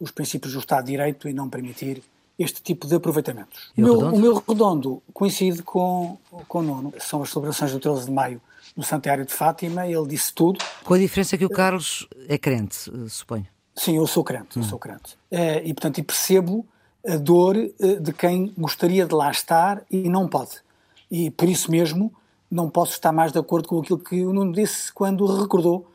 [0.00, 2.02] os princípios do Estado de Direito e não permitir
[2.38, 3.72] este tipo de aproveitamentos.
[3.76, 6.94] O meu, o meu, redondo coincide com, com o nono.
[7.00, 8.40] São as celebrações do 13 de maio
[8.76, 10.60] no Santuário de Fátima, ele disse tudo.
[10.84, 13.46] Com a diferença que o Carlos é crente, eh, suponho.
[13.74, 14.62] Sim, eu sou crente, hum.
[14.62, 15.18] eu sou crente.
[15.30, 16.64] É, e, portanto, e percebo
[17.04, 20.62] a dor eh, de quem gostaria de lá estar e não pode.
[21.10, 22.14] E, por isso mesmo,
[22.48, 25.86] não posso estar mais de acordo com aquilo que o Nuno disse quando recordou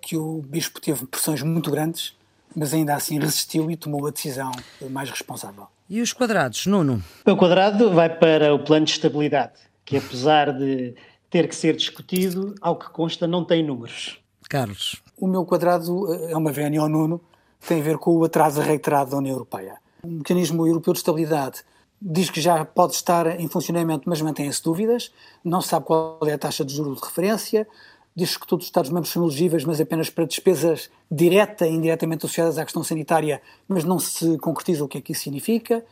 [0.00, 2.16] que o Bispo teve pressões muito grandes
[2.54, 4.52] mas ainda assim resistiu e tomou a decisão
[4.90, 5.66] mais responsável.
[5.88, 7.02] E os quadrados, Nuno?
[7.26, 9.52] O quadrado vai para o plano de estabilidade,
[9.84, 10.94] que apesar de
[11.28, 14.18] ter que ser discutido, ao que consta, não tem números.
[14.48, 15.02] Carlos?
[15.16, 17.20] O meu quadrado eh, é uma vénia ao Nuno,
[17.66, 19.76] tem a ver com o atraso reiterado da União Europeia.
[20.02, 21.62] O mecanismo europeu de estabilidade
[22.00, 25.12] diz que já pode estar em funcionamento, mas mantém-se dúvidas,
[25.44, 27.66] não se sabe qual é a taxa de juros de referência,
[28.14, 32.58] diz que todos os Estados-membros são elegíveis, mas apenas para despesas direta e indiretamente associadas
[32.58, 35.84] à questão sanitária, mas não se concretiza o que é que isso significa.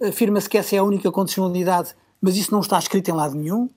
[0.00, 3.68] Afirma-se que essa é a única condicionalidade, mas isso não está escrito em lado nenhum.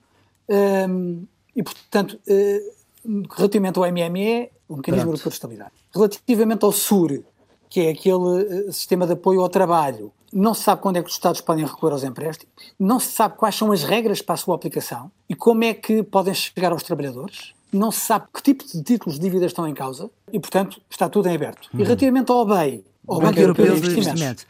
[0.49, 5.71] Um, e, portanto, uh, relativamente ao MME, o Mecanismo Europeu de Estabilidade.
[5.93, 7.21] Relativamente ao SUR,
[7.69, 11.09] que é aquele uh, sistema de apoio ao trabalho, não se sabe quando é que
[11.09, 14.37] os Estados podem recorrer aos empréstimos, não se sabe quais são as regras para a
[14.37, 18.65] sua aplicação e como é que podem chegar aos trabalhadores não se sabe que tipo
[18.65, 21.69] de títulos de dívida estão em causa e, portanto, está tudo em aberto.
[21.73, 21.79] Uhum.
[21.79, 24.45] E relativamente ao BEI, ao Banco, Europeu, Europeu de Investimentos,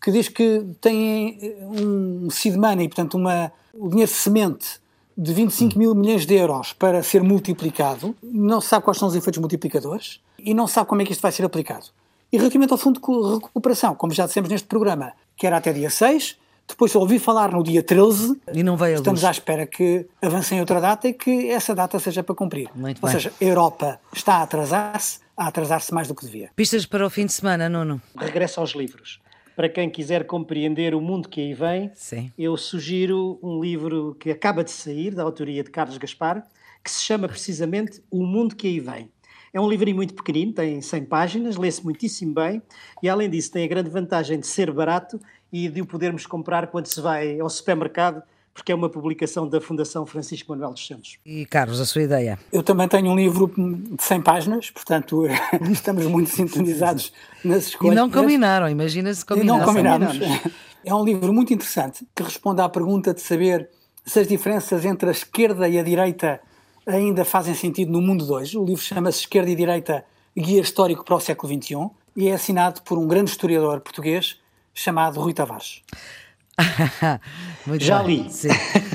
[0.00, 4.80] que diz que tem eh, um seed money, portanto, uma, o dinheiro de semente
[5.16, 5.78] de 25 uhum.
[5.78, 10.20] mil milhões de euros para ser multiplicado, não se sabe quais são os efeitos multiplicadores
[10.38, 11.86] e não se sabe como é que isto vai ser aplicado.
[12.30, 15.88] E relativamente ao Fundo de Recuperação, como já dissemos neste programa, que era até dia
[15.88, 16.36] 6,
[16.68, 20.60] depois ouvi falar no dia 13 e não veio estamos à espera que avance em
[20.60, 22.68] outra data e que essa data seja para cumprir.
[22.74, 23.12] Muito Ou bem.
[23.12, 26.50] seja, a Europa está a atrasar-se, a atrasar-se mais do que devia.
[26.56, 28.00] Pistas para o fim de semana, Nuno?
[28.16, 29.20] Regresso aos livros.
[29.54, 32.30] Para quem quiser compreender o mundo que aí vem, Sim.
[32.36, 36.46] eu sugiro um livro que acaba de sair, da autoria de Carlos Gaspar,
[36.84, 39.10] que se chama precisamente O Mundo que aí vem.
[39.56, 42.60] É um livrinho muito pequenino, tem 100 páginas, lê-se muitíssimo bem
[43.02, 45.18] e, além disso, tem a grande vantagem de ser barato
[45.50, 49.58] e de o podermos comprar quando se vai ao supermercado, porque é uma publicação da
[49.58, 51.16] Fundação Francisco Manuel dos Santos.
[51.24, 52.38] E Carlos, a sua ideia?
[52.52, 55.24] Eu também tenho um livro de 100 páginas, portanto
[55.72, 57.10] estamos muito sintonizados
[57.42, 57.94] nas escolhas.
[57.94, 59.56] E não combinaram, imagina-se combinaram.
[59.56, 60.18] E não combinamos.
[60.84, 63.70] É um livro muito interessante que responde à pergunta de saber
[64.04, 66.42] se as diferenças entre a esquerda e a direita
[66.86, 68.56] ainda fazem sentido no mundo de hoje.
[68.56, 70.04] O livro chama-se Esquerda e Direita,
[70.36, 74.36] Guia Histórico para o Século XXI e é assinado por um grande historiador português,
[74.72, 75.82] chamado Rui Tavares.
[77.66, 78.22] Muito Já bem.
[78.22, 78.32] li.
[78.32, 78.48] Sim.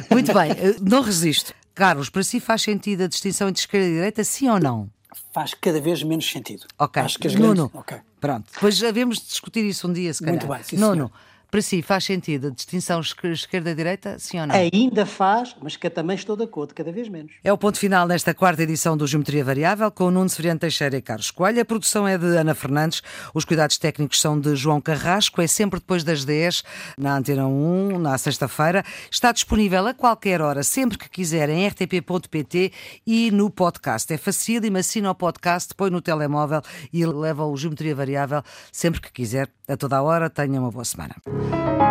[0.10, 1.54] Muito bem, eh, não resisto.
[1.76, 4.90] Carlos, para si faz sentido a distinção entre esquerda e direita, sim ou não?
[5.34, 6.66] Faz cada vez menos sentido.
[6.80, 7.02] Ok.
[7.02, 7.76] Acho que as Nuno, grandes...
[7.76, 7.98] ok.
[8.20, 8.52] pronto.
[8.54, 10.36] Depois havemos de discutir isso um dia, se calhar.
[10.36, 11.12] Muito bem, sim, Nuno, senhor.
[11.52, 14.56] Para si faz sentido a distinção esque- esquerda-direita, sim ou não?
[14.56, 17.34] Ainda faz, mas que eu também estou de acordo, cada vez menos.
[17.44, 20.96] É o ponto final nesta quarta edição do Geometria Variável, com o Nuno Severiano Teixeira
[20.96, 21.62] e Carlos Coelho.
[21.62, 23.02] A produção é de Ana Fernandes,
[23.34, 26.64] os cuidados técnicos são de João Carrasco, é sempre depois das 10,
[26.98, 28.84] na Antena 1, na sexta-feira.
[29.12, 32.72] Está disponível a qualquer hora, sempre que quiser, em rtp.pt
[33.06, 34.14] e no podcast.
[34.14, 36.62] É facílimo, assina o podcast, põe no telemóvel
[36.94, 38.42] e leva o Geometria Variável
[38.72, 40.30] sempre que quiser, a toda a hora.
[40.30, 41.16] Tenha uma boa semana.
[41.50, 41.91] Thank you.